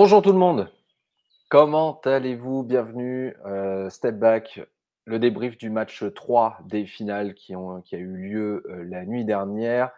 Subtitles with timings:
[0.00, 0.70] Bonjour tout le monde.
[1.48, 2.62] Comment allez-vous?
[2.62, 3.34] Bienvenue.
[3.46, 4.60] euh, step back.
[5.06, 9.04] Le débrief du match 3 des finales qui, ont, qui a eu lieu euh, la
[9.04, 9.90] nuit dernière.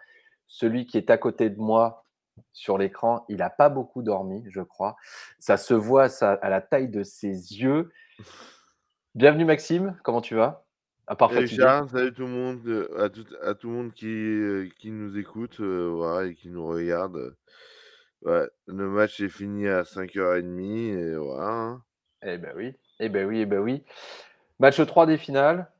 [0.47, 2.03] Celui qui est à côté de moi
[2.51, 4.95] sur l'écran, il n'a pas beaucoup dormi, je crois.
[5.37, 7.91] Ça se voit ça, à la taille de ses yeux.
[9.13, 10.65] Bienvenue Maxime, comment tu vas?
[11.05, 11.47] À part Salut.
[11.47, 15.15] Charles, salut tout le monde, à tout, à tout le monde qui, euh, qui nous
[15.19, 17.35] écoute euh, et qui nous regarde.
[18.23, 21.49] Ouais, le match est fini à 5h30 et voilà.
[21.49, 21.83] hein.
[22.23, 23.83] Eh ben oui, eh ben oui, eh ben oui.
[24.59, 25.71] Match 3 des finales,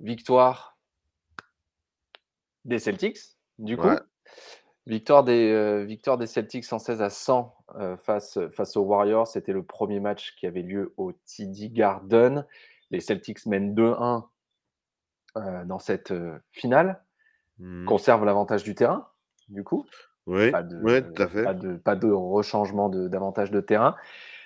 [0.00, 0.76] victoire
[2.64, 3.18] des Celtics,
[3.58, 3.86] du coup.
[3.86, 4.00] Ouais.
[4.86, 9.26] Victoire des, euh, victoire des Celtics 116 à 100 euh, face, face aux Warriors.
[9.26, 12.44] C'était le premier match qui avait lieu au TD Garden.
[12.90, 14.24] Les Celtics mènent 2-1
[15.36, 16.12] euh, dans cette
[16.50, 17.02] finale.
[17.58, 17.86] Mhm.
[17.86, 19.08] Conservent l'avantage du terrain,
[19.48, 19.86] du coup.
[20.26, 21.44] Oui, Pas de, ouais, tout à fait.
[21.44, 23.94] pas de, pas de rechangement de- d'avantage de, terrain.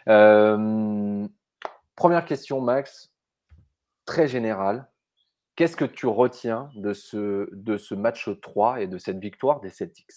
[0.08, 1.26] Euh,
[1.94, 3.12] première question, Max,
[4.04, 4.90] très générale.
[5.54, 9.70] Qu'est-ce que tu retiens de ce, de ce match 3 et de cette victoire des
[9.70, 10.10] Celtics?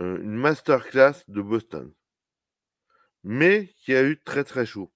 [0.00, 1.92] Euh, une masterclass de Boston.
[3.24, 4.92] Mais qui a eu très très chaud.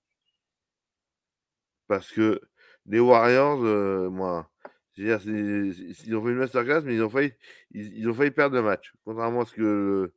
[1.88, 2.40] Parce que
[2.86, 4.50] les Warriors, euh, moi,
[4.96, 7.32] ils ont fait une masterclass, mais ils ont failli,
[7.72, 10.12] ils, ont failli perdre le match, contrairement à ce que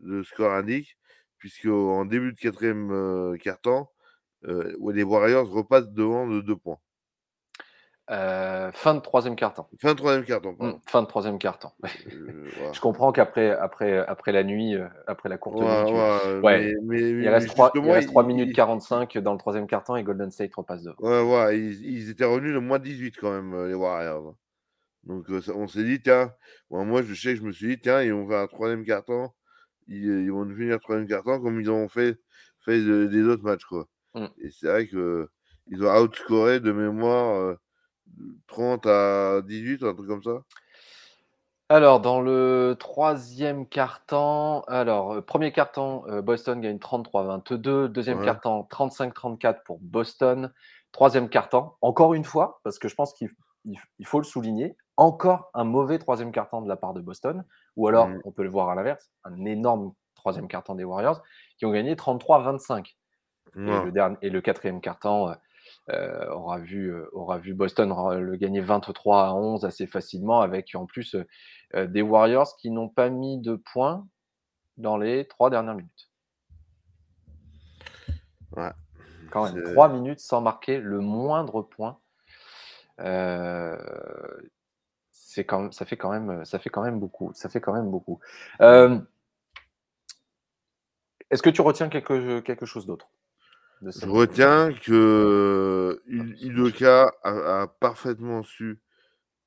[0.00, 0.98] le, score indique,
[1.38, 3.90] puisque en début de quatrième euh, quart-temps,
[4.44, 6.78] euh, les Warriors repassent devant de deux points.
[8.10, 9.68] Euh, Fin de troisième quart-temps.
[9.80, 10.80] Fin de troisième quart-temps, Mm, pardon.
[10.86, 11.74] fin de troisième quart-temps.
[11.84, 11.88] Euh.
[12.72, 16.40] Je comprends qu'après après, après la nuit, euh, après la courte Ouais, nuit, tu- ouais,
[16.40, 19.18] ouais, mais, mais- il mais reste 3, justement, il reste 3 ils- minutes ils- 45
[19.18, 20.96] dans le troisième quart-temps et Golden State repasse devant.
[21.00, 24.34] Ouais, ouais, ils, ils étaient revenus le moins 18 quand même, les Warriors.
[25.04, 26.32] Donc on s'est dit, tiens,
[26.70, 28.84] moi, moi je sais que je me suis dit, tiens, ils vont faire un troisième
[28.84, 29.28] carton,
[29.86, 32.16] ils, ils vont finir troisième carton comme ils ont fait,
[32.64, 33.86] fait de- des autres matchs, quoi.
[34.14, 34.26] Mm.
[34.42, 35.28] Et c'est vrai que
[35.68, 37.56] ils ont outscoré de mémoire
[38.46, 40.42] 30 à 18, un truc comme ça?
[41.70, 47.88] Alors, dans le troisième quart-temps, alors, euh, premier quart-temps, euh, Boston gagne 33-22.
[47.90, 48.24] Deuxième Ouais.
[48.24, 50.50] quart-temps, 35-34 pour Boston.
[50.92, 53.28] Troisième quart-temps, encore une fois, parce que je pense qu'il
[53.64, 57.44] il- il faut le souligner, encore un mauvais troisième quart-temps de la part de Boston.
[57.76, 58.20] Ou alors, Mm.
[58.24, 61.22] on peut le voir à l'inverse, un énorme troisième quart-temps des Warriors
[61.58, 62.96] qui ont gagné 33-25.
[63.56, 63.84] Et, Ouais.
[63.84, 65.34] le dernier, et le quatrième euh,
[66.30, 70.86] aura, vu, euh, aura vu Boston le gagner 23 à 11 assez facilement, avec en
[70.86, 71.26] plus euh,
[71.74, 74.06] euh, des Warriors qui n'ont pas mis de points
[74.76, 76.10] dans les trois dernières minutes.
[78.56, 78.70] Ouais.
[79.30, 81.98] Quand même, trois minutes sans marquer le moindre point.
[83.00, 83.76] Euh,
[85.10, 87.32] c'est quand même, ça fait quand même, ça fait quand même beaucoup.
[87.34, 88.20] Ça fait quand même beaucoup.
[88.60, 88.98] Euh,
[91.30, 93.10] Est-ce que tu retiens quelque, quelque chose d'autre?
[93.82, 98.80] De Je retiens que Udoka a, a parfaitement su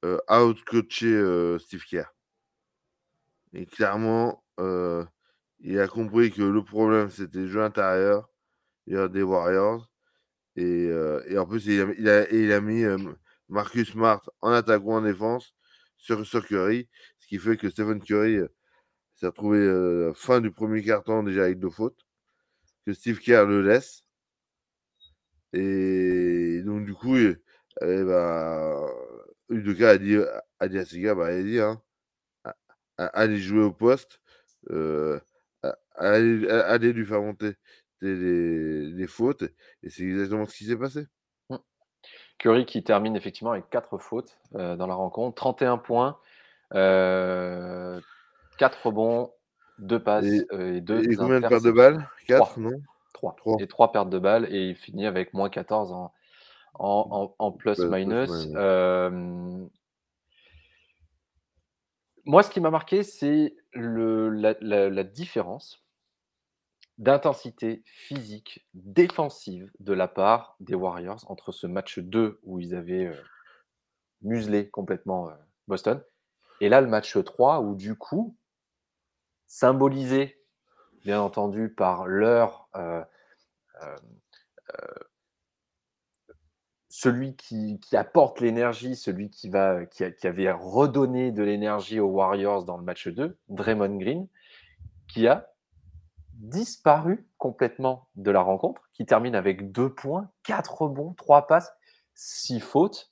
[0.06, 2.14] euh, out-coacher euh, Steve Kerr.
[3.54, 5.06] Et clairement, euh,
[5.60, 8.30] il a compris que le problème, c'était le jeu intérieur
[8.88, 9.90] des Warriors.
[10.56, 12.98] Et, euh, et en plus, il a, il a, et il a mis euh,
[13.48, 15.54] Marcus Smart en attaque ou en défense
[15.98, 18.48] sur, sur Curry, ce qui fait que Stephen Curry euh,
[19.16, 22.06] s'est retrouvé euh, fin du premier quart-temps déjà avec deux fautes,
[22.86, 24.04] que Steve Kerr le laisse.
[25.54, 27.38] Et donc, du coup, eh,
[27.82, 28.88] eh ben,
[29.50, 30.16] Udoka a dit,
[30.60, 31.82] a dit à ses gars, bah, allez-y, hein,
[32.98, 34.22] allez jouer au poste,
[34.72, 35.20] euh,
[35.96, 37.54] allez, allez lui faire monter
[38.02, 39.44] les, les- les fautes.
[39.84, 41.08] Et c'est exactement ce qui s'est passé.
[42.38, 46.20] Curry qui termine effectivement avec 4 fautes euh, dans la rencontre, 31 points,
[46.74, 48.02] euh,
[48.58, 49.32] 4 rebonds,
[49.80, 52.08] 2 passes Et- euh, et 2 Et combien de pertes de balles?
[52.28, 52.82] 4, non?
[53.22, 53.36] 3.
[53.38, 53.58] Trois.
[53.60, 56.14] Et 3 pertes de balles et il finit avec moins 14 en,
[56.74, 58.30] en, en- en Plus- plus plus-minus.
[58.30, 58.54] minus.
[58.56, 59.66] Euh,
[62.26, 65.84] moi, ce qui m'a marqué, c'est la, la- la différence
[66.98, 73.08] d'intensité physique défensive de la part des Warriors entre ce match 2 où ils avaient
[73.08, 73.22] euh,
[74.22, 75.34] muselé complètement euh,
[75.68, 76.04] Boston
[76.60, 78.38] et là le match 3 où du coup,
[79.48, 80.41] symbolisé
[81.04, 83.04] bien entendu par leur euh,
[83.84, 83.98] euh,
[84.74, 85.04] euh,
[86.90, 92.78] celui qui, apporte l'énergie, celui qui, va, qui, avait redonné de l'énergie aux Warriors dans
[92.78, 94.28] le match 2, Draymond Green,
[95.08, 95.48] qui a
[96.34, 101.72] disparu complètement de la rencontre, qui termine avec deux points, quatre rebonds, trois passes,
[102.14, 103.12] six fautes.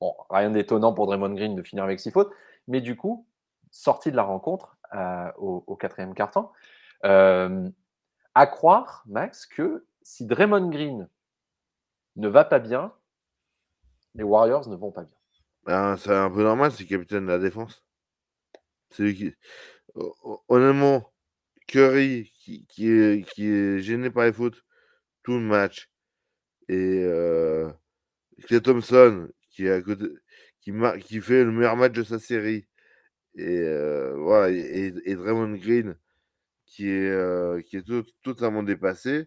[0.00, 2.32] Bon, rien d'étonnant pour Draymond Green de finir avec six fautes,
[2.66, 3.26] mais du coup,
[3.70, 6.52] sorti de la rencontre euh, au, quatrième quart-temps,
[7.04, 7.68] euh,
[8.34, 11.08] À croire, Max, que si Draymond Green
[12.16, 12.92] ne va pas bien,
[14.14, 15.16] les Warriors ne vont pas bien.
[15.64, 17.84] Ben, c'est un peu normal, c'est le capitaine de la défense.
[18.90, 19.34] C'est lui qui.
[20.48, 21.12] Honnêtement,
[21.66, 24.62] Curry, qui, qui, est, qui gêné par les fautes
[25.22, 25.90] tout le match,
[26.68, 27.70] et euh,
[28.44, 29.66] Clay Thompson, qui,
[30.60, 32.66] qui fait le meilleur match de sa série,
[33.36, 35.96] et, euh, voilà, et, et, Draymond Green,
[36.66, 37.84] qui est, euh, qui est
[38.22, 39.26] totalement dépassé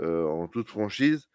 [0.00, 1.28] euh, en toute franchise,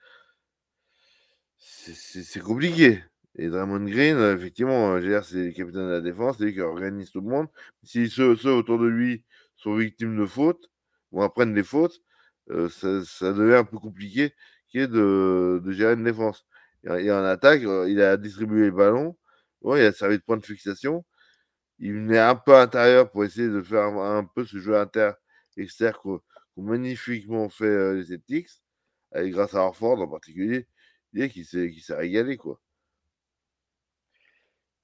[1.58, 3.04] c'est compliqué.
[3.36, 7.22] Et Draymond Green, effectivement, c'est le capitaine de la défense, c'est lui qui organise tout
[7.22, 7.48] le monde.
[7.84, 9.25] Si ceux, ceux, autour de lui
[9.56, 10.69] sont victimes de fautes,
[11.12, 12.02] ou apprennent des fautes,
[12.52, 14.34] euh, ça, ça, devient un peu compliqué
[14.74, 16.46] de, de gérer une défense.
[16.84, 19.18] Et en attaque, euh, il a distribué les ballons,
[19.62, 21.06] ouais, il a servi de point de fixation.
[21.81, 25.95] Il venait un peu à l'intérieur pour essayer de faire un, peu ce jeu inter-externe
[26.01, 26.22] qu'ont
[26.56, 28.50] magnifiquement fait euh, les Celtics,
[29.16, 30.68] et grâce à Orford en particulier,
[31.13, 32.38] qui s'est régalé.
[32.38, 32.60] quoi.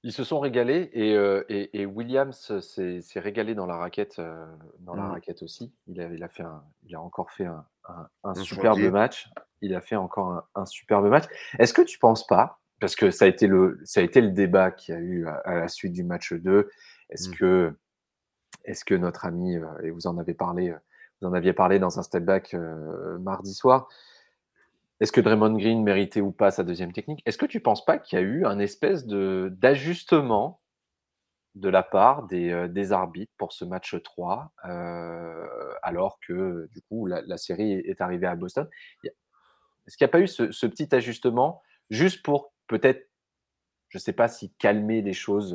[0.02, 4.46] Ils se sont régalés et, euh, et, et Williams s'est régalé dans la raquette, euh,
[4.80, 5.10] dans la mmh.
[5.10, 5.72] raquette aussi.
[5.86, 7.64] Il a, il a, fait un, il a encore fait un,
[8.22, 9.28] un, superbe match.
[9.60, 11.24] Il a fait encore un, superbe match.
[11.58, 14.30] Est-ce que tu penses pas, parce que ça a été le, ça a été le
[14.30, 16.68] débat qu'il y a eu à, la suite du match 2,
[17.10, 17.34] est-ce mmh.
[17.34, 17.72] que,
[18.64, 20.74] est que notre ami, euh, et vous en avez parlé,
[21.20, 22.54] vous en aviez parlé dans un step back
[23.18, 23.88] mardi soir,
[25.00, 27.22] est-ce que Draymond Green méritait ou pas sa deuxième technique?
[27.24, 30.60] Est-ce que tu ne penses pas qu'il y a eu un espèce d'ajustement
[31.54, 35.46] de la part des, euh, des, arbitres pour ce match 3, euh,
[35.82, 38.68] alors que du coup la, série est arrivée à Boston?
[39.04, 43.08] Est-ce qu'il n'y a pas eu ce, petit ajustement juste pour peut-être,
[43.88, 45.54] je ne sais pas si calmer les choses,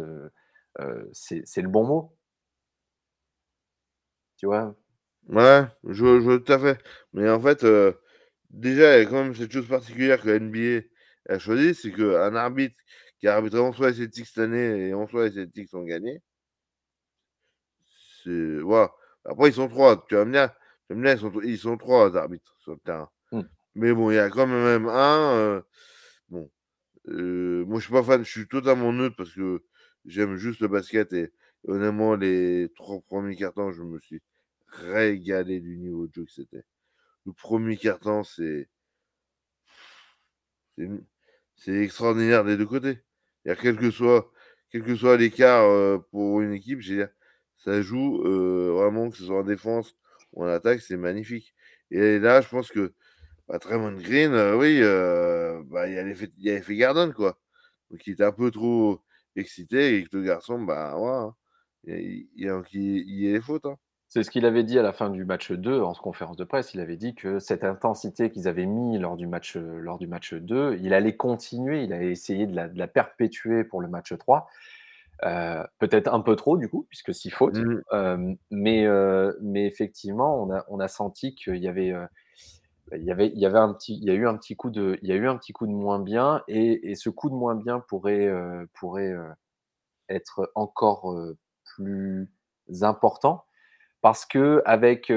[0.80, 2.18] euh, c'est le bon mot
[4.38, 4.76] Tu vois?
[5.30, 6.84] Ouais, je, je tout à fait.
[7.14, 7.66] Mais en fait,
[8.50, 10.86] déjà, il y a quand même cette chose particulière que la NBA
[11.30, 12.76] a choisi, c'est qu'un arbitre
[13.20, 15.84] qui a arbitré en soi les Celtics cette année et en soi les Celtics ont
[15.84, 16.22] gagné.
[18.24, 18.60] C'est.
[18.60, 18.92] Voilà.
[19.26, 20.06] Après, ils sont trois.
[20.08, 20.50] Tu vas me dire,
[20.90, 23.10] tu vas ils, sont, ils sont trois arbitres sur le terrain.
[23.32, 23.42] Mmh.
[23.76, 25.34] Mais bon, il y a quand même un.
[25.36, 25.62] Euh,
[26.30, 26.50] bon.
[27.08, 29.64] Moi, je suis pas fan, je suis totalement neutre parce que
[30.06, 31.32] j'aime juste le basket et
[31.68, 34.22] honnêtement, les trois premiers cartons, je me suis
[34.68, 36.64] régalé du niveau de jeu que c'était
[37.26, 38.70] le premier carton, c'est.
[41.56, 43.00] C'est extraordinaire des deux côtés.
[43.46, 44.32] Il quel que soit,
[44.72, 46.82] quel que soit l'écart pour une équipe,
[47.58, 49.96] ça joue euh, vraiment, que ce soit en défense
[50.34, 51.54] ou en attaque, c'est magnifique.
[51.92, 52.94] Et là, je pense que
[53.54, 54.80] bah, Tremont Green, euh, oui,
[55.70, 57.38] bah, il y a l'effet Gardon, quoi.
[57.92, 59.00] Donc il était un peu trop
[59.36, 61.36] excité et que le garçon, bah, ouais, hein.
[61.86, 63.68] il, y a, il, les fautes.
[63.68, 63.76] Hein.
[64.08, 66.74] C'est ce qu'il avait dit à la fin du match 2 en conférence de presse.
[66.74, 70.34] Il avait dit que cette intensité qu'ils avaient mis lors du, match, lors du match
[70.34, 74.48] 2, il allait continuer, il allait essayer de la, perpétuer pour le match 3.
[75.26, 77.56] Euh, peut-être un peu trop du coup, puisque s'il faute.
[77.56, 77.82] Mmh.
[77.94, 81.94] Euh, mais, euh, mais effectivement, on a, on a senti qu'il y avait,
[82.98, 84.70] il y avait, il y avait un petit, il y a eu un petit coup
[84.70, 87.30] de, il y a eu un petit coup de moins bien, et, et ce coup
[87.30, 88.32] de moins bien pourrait,
[88.74, 89.14] pourrait
[90.10, 91.16] être encore
[91.76, 92.30] plus
[92.82, 93.46] important
[94.02, 95.12] parce que avec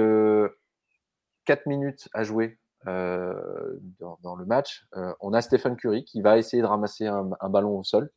[1.44, 4.86] 4 minutes à jouer dans, le match,
[5.20, 8.10] on a Stephen Curry qui va essayer de ramasser un, ballon au sol.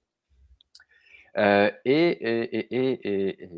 [1.36, 3.50] et, et, et,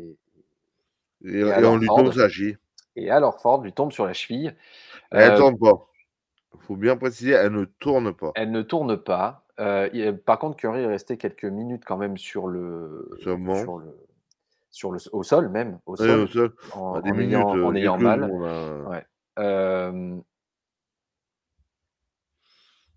[1.24, 2.28] et, on lui tombe sa.
[2.94, 4.54] Et alors Ford lui tombe sur la cheville.
[5.10, 5.88] Elle tourne pas.
[6.54, 8.32] Il faut bien préciser, elle ne tourne pas.
[8.34, 9.44] Elle ne tourne pas.
[10.24, 13.98] par contre, Curry est resté quelques minutes quand même sur le, sur le,
[14.70, 16.28] sur le, au sol même, au sol,
[16.74, 18.30] En, ayant, mal.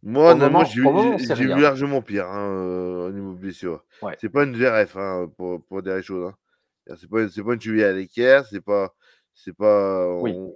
[0.06, 3.84] Moi, moi j'ai vu largement pire hein, euh, au niveau blessure.
[4.20, 6.32] C'est pas une VRF hein, pour, pour dire les choses.
[6.32, 6.96] Hein.
[6.98, 8.94] C'est pas, pas une cheville à l'équerre, c'est pas.
[9.34, 10.08] C'est pas.
[10.08, 10.54] On,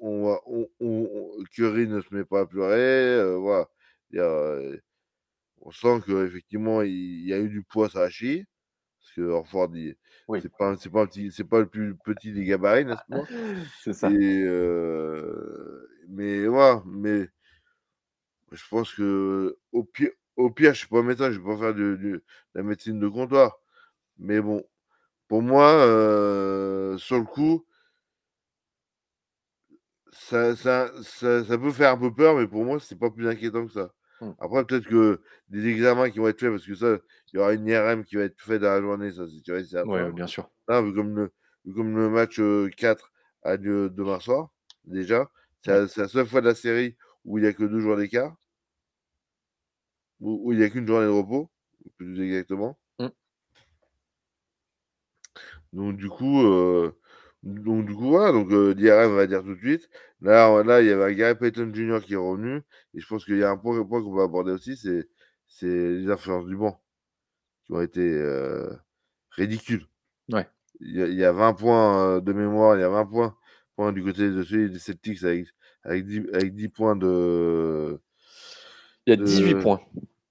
[0.00, 1.07] on,
[1.50, 3.16] Curry ne se met pas à pleurer.
[3.16, 3.68] Euh, voilà.
[4.14, 4.76] Euh,
[5.60, 8.44] on sent qu'effectivement, il, il y a eu du poids sur la chie.
[9.00, 9.96] Parce que Orford, il,
[10.40, 13.24] c'est pas, c'est pas, pas le plus petit des gabarits, n'est-ce pas?
[13.82, 14.10] C'est ça.
[14.10, 17.28] euh, mais ouais, mais
[18.52, 21.74] je pense que au pire, au pire, je suis pas médecin, je vais pas faire
[21.74, 22.24] de, de,
[22.54, 23.58] la médecine de comptoir.
[24.18, 24.62] Mais bon,
[25.28, 27.66] pour moi, euh, sur le coup,
[30.12, 33.28] ça, ça, ça, ça, peut faire un peu peur, mais pour moi, c'est pas plus
[33.28, 33.92] inquiétant que ça.
[34.20, 34.30] Mmh.
[34.38, 36.98] Après, peut-être que des examens qui vont être faits, parce que ça,
[37.32, 39.84] il y aura une IRM qui va être faite dans la journée, ça c'est sûr.
[39.86, 40.50] Oui, bien sûr.
[40.68, 41.32] vu, comme le,
[41.74, 42.40] comme le match
[42.76, 43.12] 4
[43.42, 44.50] a lieu demain soir,
[44.84, 45.30] déjà,
[45.62, 47.96] C'est la, la, seule fois de la série où il n'y a que deux jours
[47.96, 48.34] d'écart.
[50.20, 51.50] Où, où, il n'y a qu'une journée de repos,
[51.96, 52.78] plus exactement.
[52.98, 53.08] Mm.
[55.72, 56.98] Donc du coup, euh,
[57.48, 59.88] donc du coup, voilà, donc euh, DRM va dire tout de suite.
[60.20, 62.00] Là, là, il y avait Gary Payton Jr.
[62.04, 62.62] qui est revenu.
[62.94, 66.10] Et je pense qu'il y a un point, point qu'on va aborder aussi, c'est les
[66.10, 66.80] influences du banc
[67.64, 68.70] qui ont été euh,
[69.30, 69.86] ridicules.
[70.30, 70.46] Ouais.
[70.80, 73.36] Il y, a, il y, a 20 points de mémoire, il y a 20 points,
[73.76, 75.46] points du côté de celui des Celtics avec,
[75.82, 78.00] avec, 10, avec 10 points de.
[79.06, 79.60] Il y a 18 de...
[79.60, 79.80] points.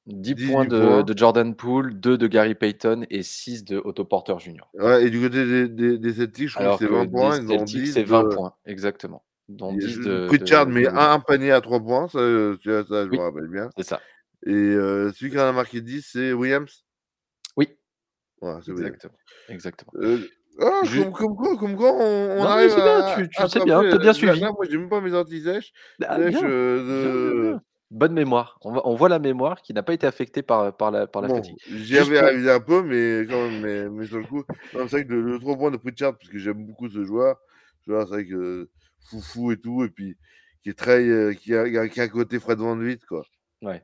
[0.08, 4.62] 10 points de, Jordan Poole, 2 de Gary Payton et 6 de Otto Porter Jr.
[4.74, 7.40] Ouais, et du côté des, des, des Celtics, je crois que c'est 20 points.
[7.40, 8.36] Des Celtics, c'est 20 de...
[8.36, 9.24] points, exactement.
[9.50, 12.20] Dont 10 de, Pritchard met un, un, panier à 3 points, ça,
[12.64, 13.70] ça, ça je me rappelle bien.
[13.78, 14.02] C'est ça.
[14.46, 16.86] Et euh, celui qui en a marqué 10, c'est Williams?
[17.58, 17.70] Oui.
[18.42, 19.14] C'est exactement.
[19.50, 19.92] exactement.
[19.96, 20.20] Euh,
[20.60, 23.30] ah, Je- comme, comme quoi, comme quoi, on, on Non, arrive c'est bien, à, tu-
[23.30, 24.40] tu à sais se bien, t'as suivi.
[24.40, 25.72] là, moi, j'ai même pas mes anti-sèches.
[26.04, 27.62] Ah, euh, de- bien.
[27.90, 28.60] Bonne mémoire.
[28.64, 31.22] On, va- on voit la mémoire qui n'a pas été affectée par, par la, par
[31.22, 31.56] la Bon, fatigue.
[31.70, 34.78] j'y avais pour- réalisé un peu, mais quand même, mais, mais sur le coup, c'est
[34.88, 37.38] vrai que le, le 3 points de Pritchard, parce que j'aime beaucoup ce joueur,
[37.86, 38.70] ce joueur, c'est vrai que
[39.10, 40.18] foufou et tout, et puis
[40.64, 43.24] qui est très, euh, qui, a, qui a un côté Fred Van Vliet, quoi.
[43.62, 43.82] Ouais.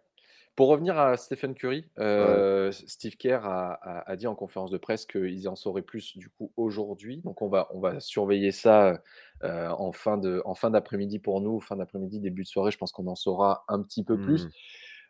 [0.55, 4.77] Pour revenir à Stephen Curry, euh, Steve Kerr a, a- a dit en conférence de
[4.77, 7.21] presse qu'ils en sauraient plus du coup aujourd'hui.
[7.23, 9.01] Donc on va, on va surveiller ça
[9.43, 12.69] euh, en fin de, en fin d'après-midi pour nous, fin d'après-midi, début de soirée.
[12.71, 14.45] Je pense qu'on en saura un petit peu plus.
[14.45, 14.51] Mhm.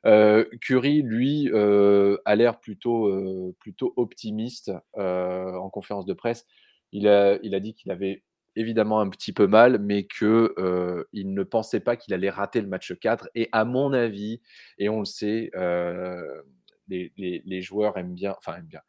[0.05, 6.45] Euh, Curry, lui, a l'air plutôt, plutôt optimiste en conférence de presse.
[6.93, 8.23] Il a, il a dit qu'il avait
[8.55, 12.61] évidemment un petit peu mal, mais que euh, il ne pensait pas qu'il allait rater
[12.61, 13.29] le match 4.
[13.35, 14.41] Et à mon avis,
[14.77, 16.41] et on le sait, euh,
[16.87, 18.81] les, joueurs aiment bien, enfin aiment bien,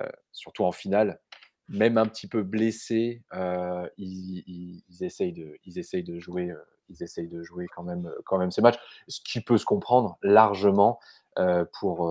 [0.00, 1.20] euh, surtout en finale,
[1.68, 3.22] même un petit peu blessés,
[3.96, 6.52] ils, ils- essayent de, ils essayent de jouer,
[6.88, 10.18] ils essayent de jouer quand même, quand même ces matchs, ce qui peut se comprendre
[10.22, 10.98] largement
[11.80, 12.08] pour.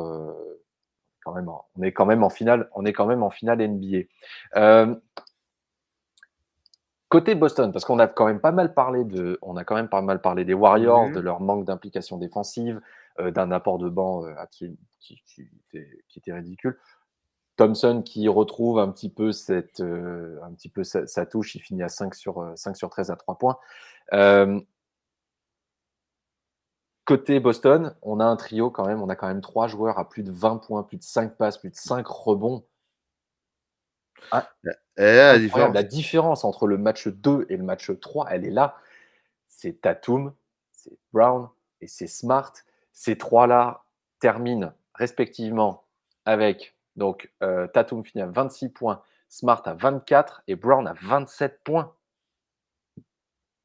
[1.24, 4.96] quand même, on est quand même en finale, on est quand même en finale NBA.
[7.12, 9.90] Côté Boston, parce qu'on a quand même pas mal parlé de, on a quand même
[9.90, 11.14] pas mal parlé des Warriors, Mhm.
[11.14, 12.80] de leur manque d'implication défensive,
[13.20, 15.22] euh, d'un apport de banc euh, qui, qui
[15.74, 16.80] était, qui était ridicule.
[17.58, 21.60] Thompson qui retrouve un petit peu cette, euh, un petit peu sa, sa touche, il
[21.60, 23.58] finit à 5 sur, euh, 5 sur 13 à 3 points.
[27.06, 30.08] Côté Boston, on a un trio quand même, on a quand même trois joueurs à
[30.08, 32.64] plus de 20 points, plus de 5 passes, plus de 5 rebonds.
[34.98, 38.52] Et la différence, La différence entre le match 2 et le match 3, elle est
[38.52, 38.78] là.
[39.48, 40.34] C'est Tatum,
[40.72, 42.54] c'est Brown et c'est Smart.
[42.92, 43.84] Ces trois-là
[44.20, 45.86] terminent respectivement
[46.26, 51.62] avec donc euh, Tatum finit à 26 points, Smart à 24 et Brown à 27
[51.64, 51.94] points.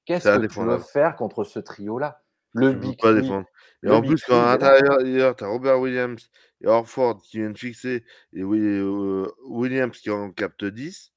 [0.05, 2.23] Qu'est-ce que tu veux faire contre ce trio-là?
[2.53, 3.47] Le tu peux Big pas Three, défendre.
[3.83, 6.31] Et en plus, quand à l'intérieur, tu as Robert Williams
[6.63, 11.13] et Orford qui viennent fixer, et euh, Williams qui en capte 10.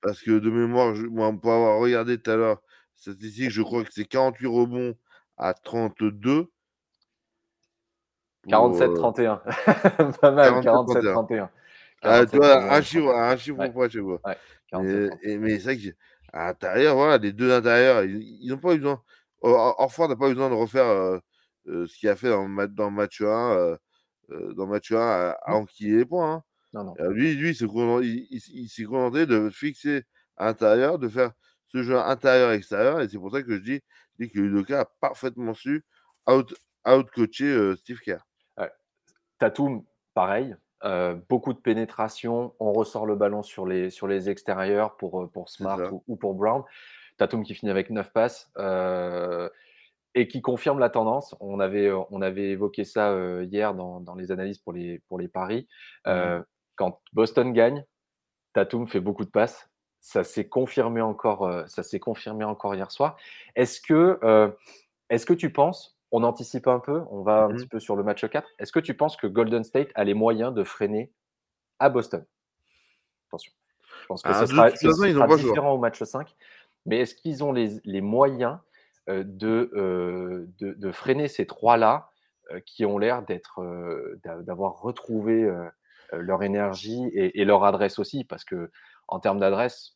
[0.00, 2.62] Parce que de mémoire, je, moi, pour avoir regardé tout à l'heure,
[2.94, 4.94] statistique, je crois que c'est 48 rebonds
[5.36, 6.50] à 32.
[8.42, 9.42] Pour, euh, 47-31.
[10.20, 11.14] Pas mal, 47-31.
[11.14, 11.50] 47-31.
[12.02, 12.82] Ah, tu vois, un 47-31.
[12.82, 13.70] chiffre, un chiffre Ouais.
[13.72, 14.20] près, tu vois.
[14.24, 14.36] Ouais,
[14.72, 15.18] Mais, 47-31.
[15.22, 19.02] et- mais c'est vrai qu'à l'intérieur, voilà, les deux d'intérieur, ils n'ont pas eu besoin.
[19.40, 21.18] Or- Orford n'a pas eu besoin de refaire euh,
[21.68, 23.26] euh, ce qu'il a fait dans dans le match 1,
[23.56, 23.76] euh,
[24.30, 25.54] euh, dans le match 1 à, à Mm.
[25.54, 26.32] enquiller les points.
[26.34, 26.42] hein.
[26.72, 26.94] Non, non.
[27.00, 30.02] Euh, lui, lui il s'est content- il- il- il s'est contenté de fixer
[30.36, 31.32] à l'intérieur, de faire
[31.68, 33.00] ce jeu intérieur-extérieur.
[33.00, 33.80] Et c'est pour ça que je dis,
[34.18, 35.84] je dis que Udoka a parfaitement su
[36.28, 36.54] out,
[36.86, 38.20] out-coacher euh, Steve Kerr.
[39.38, 39.84] Tatum,
[40.14, 40.56] pareil.
[40.84, 42.54] euh, beaucoup de pénétration.
[42.60, 46.34] On ressort le ballon sur les, sur les extérieurs pour, pour Smart ou, ou pour
[46.34, 46.62] Brown.
[47.16, 49.48] Tatum qui finit avec 9 passes euh,
[50.14, 51.34] et qui confirme la tendance.
[51.40, 55.26] On avait, on avait évoqué ça hier dans, dans les analyses pour les, pour les
[55.28, 55.66] paris.
[56.06, 56.42] Euh,
[56.78, 57.84] Quand Boston gagne,
[58.54, 59.68] Tatum fait beaucoup de passes.
[60.00, 63.16] Ça s'est confirmé encore, euh, ça s'est confirmé encore hier soir.
[63.56, 64.48] Est-ce que, euh,
[65.10, 67.56] est-ce que tu penses, on anticipe un peu, on va un Mhm.
[67.56, 70.14] petit peu sur le match 4, est-ce que tu penses que Golden State a les
[70.14, 71.12] moyens de freiner
[71.80, 72.24] à Boston?
[73.28, 73.52] Attention.
[74.02, 76.34] Je pense que Ah, ce sera, ce ils différent au match 5,
[76.86, 78.58] mais est-ce qu'ils ont les, les moyens
[79.08, 82.10] euh, de, euh, de, de freiner ces trois-là
[82.64, 83.60] qui ont l'air d'être,
[84.24, 85.44] d'a- d'avoir retrouvé
[86.12, 88.70] leur énergie et, et leur adresse aussi, parce que
[89.08, 89.94] en termes d'adresse,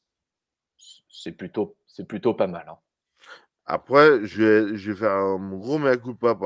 [1.11, 2.67] c'est plutôt, c'est plutôt pas mal.
[2.69, 2.79] hein.
[3.65, 6.37] Après, je vais, je vais faire un mon gros mea culpa.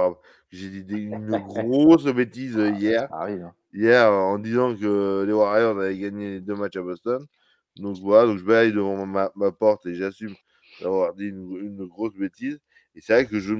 [0.50, 3.12] J'ai dit une grosse bêtise euh, hier.
[3.12, 3.44] Arrive.
[3.44, 3.54] hein.
[3.72, 7.26] hier euh, en disant que les Warriors avaient gagné les deux matchs à Boston.
[7.76, 10.34] Donc voilà, donc je vais aller devant ma, ma porte et j'assume
[10.80, 12.58] d'avoir dit une, une grosse bêtise.
[12.94, 13.54] Et c'est vrai que je,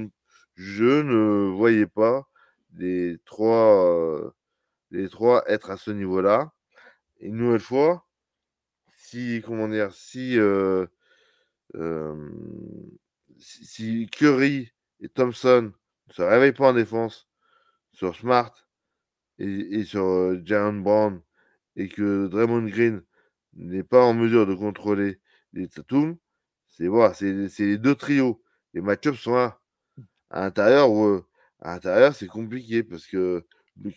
[0.55, 2.27] je ne voyais pas
[2.75, 4.31] les trois,
[4.91, 6.51] les trois être à ce niveau-là.
[7.19, 8.07] Une nouvelle fois,
[8.95, 10.37] si, comment dire, si,
[13.39, 15.73] si Curry et Thompson
[16.07, 17.27] ne se réveillent pas en défense
[17.91, 18.53] sur Smart
[19.39, 21.21] et, sur euh, Brown
[21.75, 23.03] et que Draymond Green
[23.53, 25.19] n'est pas en mesure de contrôler
[25.53, 26.17] les Tatum,
[26.67, 28.41] c'est voilà, c'est les deux trios.
[28.73, 29.59] Les match-ups sont là.
[30.29, 31.25] À l'intérieur, euh,
[31.59, 33.45] à l'intérieur, c'est compliqué parce que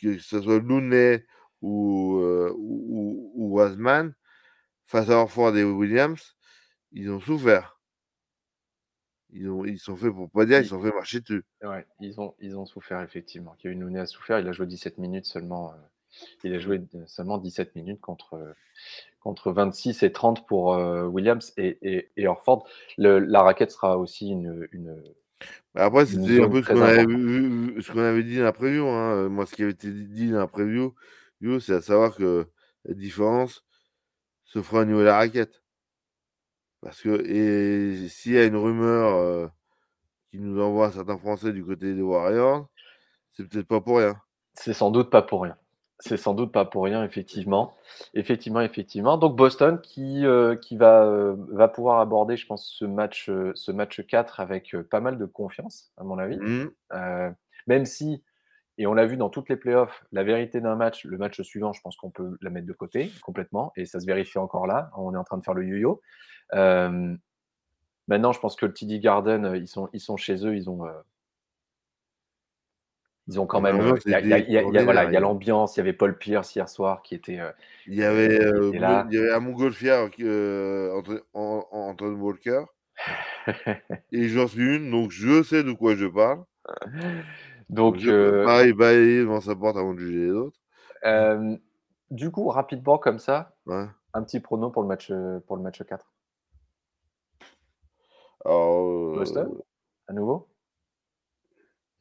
[0.00, 1.24] que ce soit Looney
[1.62, 4.14] ou, euh, ou, ou, Wasman,
[4.86, 6.36] face à Orford et Williams,
[6.92, 7.78] ils ont souffert.
[9.32, 11.44] Ils, ont, ils sont faits pour pas dire, ils, sont fait marcher dessus.
[11.62, 13.54] Ouais, ils ont, ils ont souffert effectivement.
[13.58, 15.72] Kevin Looney a souffert, il a joué 17 minutes seulement.
[15.72, 15.76] Euh,
[16.42, 18.56] il a joué seulement 17 minutes contre,
[19.20, 22.66] contre 26 et 30 pour euh, Williams et, et, Orford.
[22.98, 24.66] Le, la raquette sera aussi une.
[24.72, 25.00] une
[25.74, 28.86] après, c'était un peu ce qu'on avait, ce avait, dit dans la preview.
[28.86, 29.28] Hein.
[29.28, 30.94] Moi, ce qui avait été dit dans la preview,
[31.60, 32.46] c'est à savoir que
[32.84, 33.64] la différence
[34.44, 35.62] se fera au niveau de la raquette.
[36.80, 39.46] Parce que, et s'il y a une rumeur euh,
[40.30, 42.68] qui nous envoie certains Français du côté des Warriors,
[43.32, 44.20] c'est peut-être pas pour rien.
[44.54, 45.56] C'est sans doute pas pour rien.
[46.00, 47.74] C'est sans doute pas pour rien, effectivement.
[48.14, 49.18] Effectivement, effectivement.
[49.18, 53.72] Donc Boston qui, euh, qui va, euh, va pouvoir aborder, je pense, ce match, ce
[53.72, 56.38] match 4 avec pas mal de confiance, à mon avis.
[56.38, 57.34] Mmh.
[57.66, 58.22] même si,
[58.80, 61.74] et on l'a vu dans toutes les playoffs, la vérité d'un match, le match suivant,
[61.74, 63.74] je pense qu'on peut la mettre de côté complètement.
[63.76, 64.90] Et ça se vérifie encore là.
[64.96, 66.00] On est en train de faire le yo-yo.
[66.54, 67.14] Euh,
[68.08, 70.70] maintenant, je pense que le TD Garden, euh, ils sont, ils sont chez eux, ils
[70.70, 70.92] ont, euh,
[73.30, 73.94] ils ont quand même.
[74.04, 75.76] Il y a l'ambiance.
[75.76, 77.38] Il y avait Paul Pierce hier soir qui était.
[77.86, 78.40] il y avait,
[78.72, 78.84] il y
[79.18, 80.08] avait un montgolfière
[81.32, 82.64] Anton Walker.
[84.12, 86.44] et j'en suis une, donc je sais de quoi je parle.
[87.70, 90.58] Donc, je pareil, bailler devant sa porte avant de juger les autres.
[92.10, 95.10] du coup, rapidement comme ça, un petit prono pour le match,
[95.46, 96.04] pour le match 4.
[98.44, 99.62] Alors, Boston euh,
[100.08, 100.49] À nouveau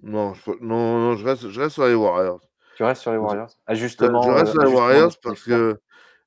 [0.01, 2.41] non je, non, non, je reste, je reste sur les Warriors.
[2.75, 3.49] Tu restes sur les Warriors?
[3.65, 4.21] Ajustement.
[4.23, 5.79] Je reste sur les Warriors parce que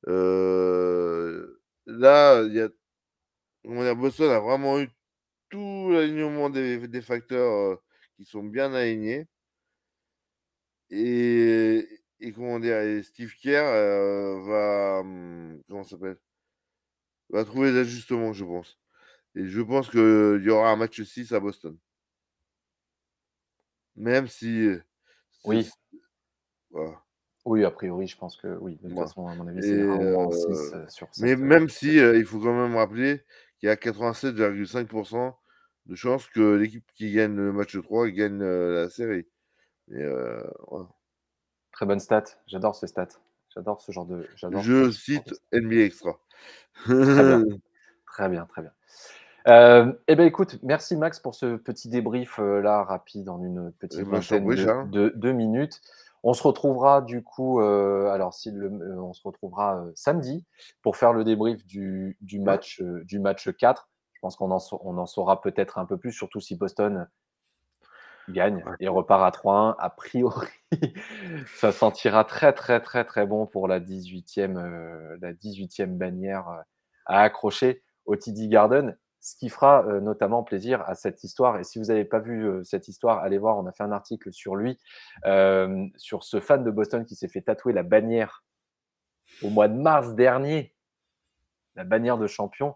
[0.09, 2.69] euh, là, il y a,
[3.65, 4.91] on Boston a vraiment eu
[5.51, 7.77] tout l'alignement des, des, facteurs euh,
[8.17, 9.27] qui sont bien alignés.
[10.91, 11.89] Et,
[12.21, 13.63] et comment dire, et Steve Kerr
[14.45, 16.19] va, hum, comment s'appelle,
[17.31, 18.79] va trouver des ajustements, je pense.
[19.35, 21.77] Et je pense qu'il y aura un match 6 à Boston.
[23.97, 24.71] Même si.
[25.45, 25.69] Oui.
[27.45, 28.79] Oui, a priori, je pense que oui.
[28.83, 32.55] De toute façon, à mon avis, c'est 6 sur Mais même si, il faut quand
[32.55, 33.23] même rappeler
[33.59, 35.35] qu'il y a 87,5%
[35.87, 39.27] de chances que l'équipe qui gagne le match 3 gagne la série.
[41.73, 42.25] Très bonne stat.
[42.47, 43.09] J'adore ces stats.
[43.55, 44.27] J'adore ce genre de.
[44.63, 46.19] Je cite NBA Extra.
[46.85, 47.45] très bien,
[48.07, 48.47] très bien.
[48.47, 48.73] Très bien.
[49.49, 53.73] Euh, eh bien, écoute, merci Max pour ce petit débrief euh, là rapide en une
[53.73, 55.81] petite eh ben, vingtaine de, minutes.
[56.23, 60.47] On se retrouvera du coup, euh, alors si le, on se retrouvera samedi
[60.81, 63.89] pour faire le débrief du, match du match 4.
[64.13, 67.09] Je pense qu'on en, on en saura peut-être un peu plus, surtout si Boston
[68.29, 69.75] gagne et repart à 3-1.
[69.81, 70.47] A priori,
[71.57, 76.63] ça sentira très très très très bon pour la 18e, la 18e bannière
[77.07, 81.59] à accrocher au TD Garden ce qui fera euh, notamment plaisir à cette histoire.
[81.59, 83.93] Et si vous n'avez pas vu euh, cette histoire, allez voir, on a fait un
[83.93, 84.79] article sur lui,
[85.27, 88.45] euh, sur ce fan de Boston qui s'est fait tatouer la bannière
[89.43, 90.75] au mois de mars dernier,
[91.77, 92.75] la bannière de champion,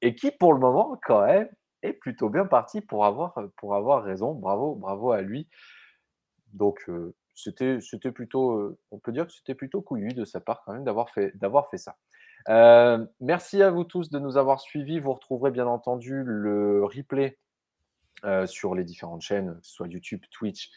[0.00, 1.48] et qui pour le moment quand même
[1.82, 4.34] est plutôt bien parti pour avoir, pour avoir raison.
[4.34, 5.48] Bravo, bravo à lui.
[6.52, 6.88] Donc
[7.34, 7.80] c'était,
[8.12, 11.36] plutôt, on peut dire que c'était plutôt couillu de sa part quand même d'avoir fait,
[11.36, 11.96] d'avoir fait ça.
[12.48, 15.00] Euh, merci à vous tous de nous avoir suivis.
[15.00, 17.38] Vous retrouverez bien entendu le replay
[18.24, 20.70] euh, sur les différentes chaînes, que ce soit YouTube, Twitch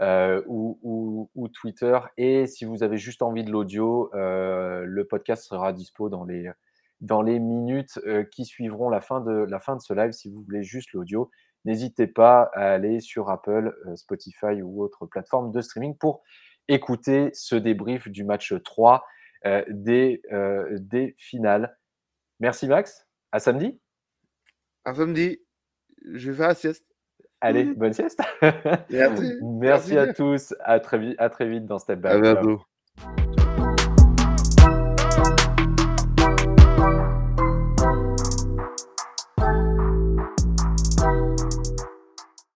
[0.00, 1.98] euh, ou, Twitter.
[2.16, 8.00] Et si vous avez juste envie de l'audio, le podcast sera dispo dans les, minutes
[8.30, 9.46] qui suivront la fin de
[9.80, 10.12] ce live.
[10.12, 11.30] Si vous voulez juste l'audio,
[11.64, 16.22] n'hésitez pas à aller sur Apple, Spotify ou autre plateforme de streaming pour
[16.68, 19.04] écouter ce débrief du match 3.
[19.46, 21.78] Euh, des, euh, des finales.
[22.40, 23.80] Merci Max, à samedi.
[24.84, 25.38] À samedi,
[26.12, 26.84] je vais faire la sieste.
[27.40, 28.20] Allez, bonne sieste.
[28.90, 29.32] Merci.
[29.42, 30.54] Merci, à tous.
[30.60, 32.16] À très, vite, à très vite dans Step Back.
[32.16, 32.62] À bientôt.